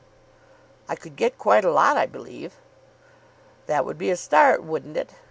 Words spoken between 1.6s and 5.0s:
a lot, I believe." "That would be a start, wouldn't